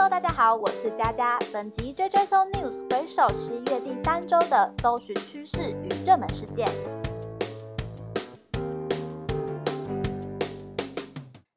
[0.00, 1.38] Hello，大家好，我是佳佳。
[1.52, 6.66] 本集追追搜 News 回首十一月第三周的搜寻趋势与热门事件。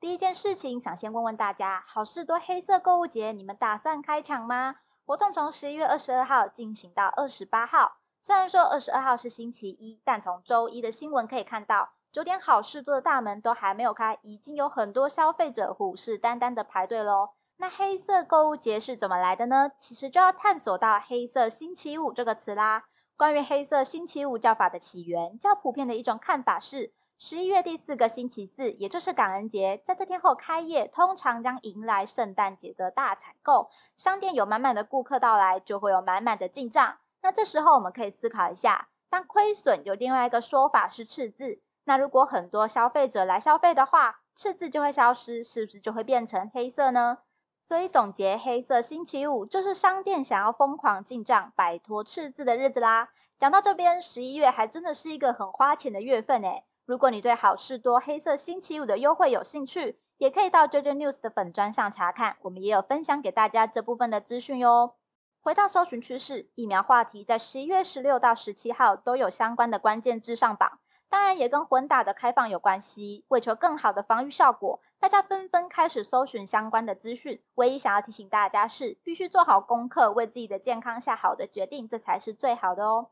[0.00, 4.74] 第一件事情，想先问问大家，好事多黑色购物节，你们打算开抢吗？
[5.06, 7.98] 活动从十一月二十二号进行到二十八号。
[8.20, 17.28] 虽然说二十二号是星期一，但从周一的新闻可以看到，九点好事多的大门都还没有开，已经有很多消费者虎视眈眈的排队喽。
[17.56, 19.70] 那黑色购物节是怎么来的呢？
[19.78, 22.84] 其实就要探索到“黑色星期五”这个词啦。
[23.16, 36.98] 关于“黑色星期五”叫法的起源，较普遍的一种看法是，十一月第四个星期四，也就是感恩节，在这天后开业，通常将迎来圣诞节的大采购，商店有满满的顾客到来，就会有满满的进账。
[37.22, 47.18] 那这时候我们可以思考一下，当亏损有另外一个说法是赤字，那如果很多消费者来消费的话，赤字就会消失，是不是就会变成黑色呢？
[47.66, 53.08] 所以总结，黑色星期五就是商店想要疯狂进账、摆脱赤字的日子啦。
[53.38, 56.64] 讲到这边，十一月还真的是一个很花钱的月份诶。
[56.84, 64.96] 如果你对好事多黑色星期五的优惠有兴趣，也可以到 JoJo News 的粉专上查看，我们也有分享给大家这部分的资讯哟。
[65.40, 70.80] 回到搜寻趋势，疫苗话题在十一月十六到十七号都有相关的关键字上榜，
[71.14, 73.24] 当然也跟混打的开放有关系。
[73.28, 77.40] 为求更好的防御效果，大家纷纷开始搜寻相关的资讯。
[77.54, 83.10] 唯一想要提醒大家是，必须做好功课，为自己的健康下好的决定，这才是最好的哦。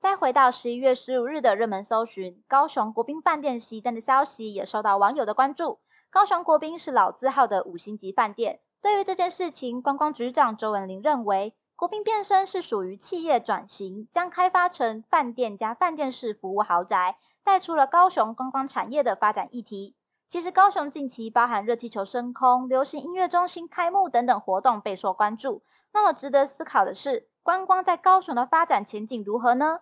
[0.00, 5.80] 再回到十一月十五日的热门搜寻，高雄国宾饭店熄灯的消息也受到网友的关注。
[6.08, 11.54] 高雄国宾是老字号的五星级饭店，对于这件事情，观光局长周文玲认为。
[11.82, 19.96] 国宾变身是属于企业转型，将开发成饭店加饭店式服务豪宅，带出了高雄观光产业的发展议题。
[20.28, 25.64] 其实高雄近期包含热气球升空、流行音乐中心开幕等等活动备受关注。
[25.92, 29.80] 那么值得思考的是，观光在高雄的发展前景如何呢？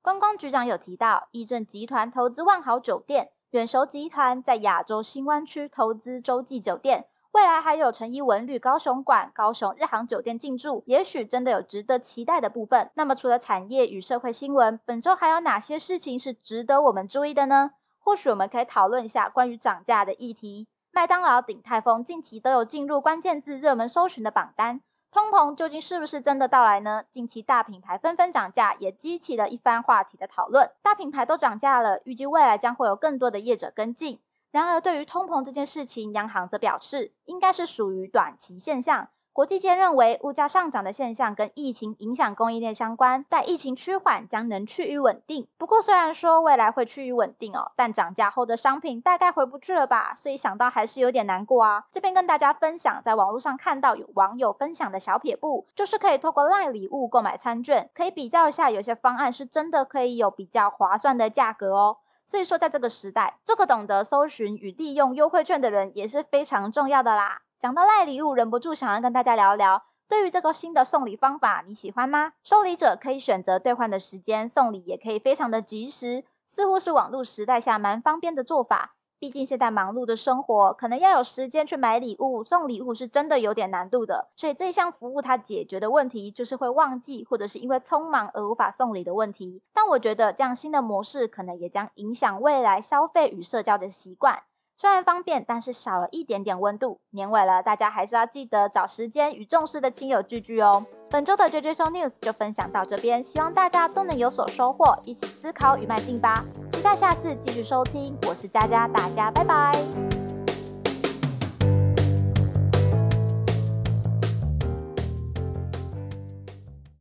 [0.00, 7.08] 观光局长有提到，义正集团投资万豪酒店，远熟集团在亚洲新湾区投资洲际酒店。
[7.38, 12.90] 未来还有陈一文旅高雄馆、高雄日航酒店进驻，也许真的有值得期待的部分。
[12.94, 17.70] 那么除了产业与社会新闻，本周还有哪些事情是值得我们注意的呢？
[18.00, 20.66] 或许我们可以讨论一下关于涨价的议题。
[20.90, 24.80] 麦当劳、鼎泰丰近期都有进入关键字热门搜寻的榜单，
[25.12, 27.04] 通膨究竟是不是真的到来呢？
[27.12, 30.68] 近期大品牌纷纷涨价，也激起了一番话题的讨论。
[30.82, 34.18] 大品牌都涨价了，预计未来将会有更多的业者跟进。
[34.50, 39.08] 然而，对于通膨这件事情，央行则表示，应该是属于短期现象。
[39.30, 45.46] 国际间认为，物价上涨的现象跟疫情影响供应链相关，待疫情趋缓，将能趋于稳定。
[45.56, 50.12] 不过，虽然说未来会趋于稳定哦，但涨价后的商品大概回不去了吧？
[50.16, 51.84] 所以想到还是有点难过啊。
[51.92, 61.98] 这边跟大家分享，在网络上看到有网友分享的小撇步，就是可以透过赖礼物购买餐券，可以比较一下，有些方案是真的可以有比较划算的价格哦。
[62.28, 67.40] 所以说，在这个时代，这个懂得搜寻与利用优惠券的人也是非常重要的啦。
[67.58, 72.34] 讲到赖礼物，忍不住想要跟大家聊聊，对于这个新的送礼方法，你喜欢吗？
[72.44, 78.96] 收礼者可以选择兑换的时间，送礼也可以非常的及时，似乎是网络时代下蛮方便的做法。
[79.20, 84.28] 毕竟现在忙碌的生活，可能要有时间去买礼物、送礼物，是真的有点难度的。
[84.36, 89.60] 所以这项服务它解决的问题，就是会忘记或者是因为匆忙而无法送礼的问题。
[89.74, 94.42] 但我觉得这样新的模式，可能也将影响未来消费与社交的习惯。
[94.76, 97.00] 虽然方便，但是少了一点点温度。
[97.10, 100.86] 年尾了，大家还是要记得找时间与重视的亲友聚聚哦。
[101.10, 106.44] 本周的追追 show news 就分享到这边，希望大家都能有所收获，一起思考与迈进吧。
[106.78, 110.17] 期待下次继续收听，我是佳佳，大家拜拜。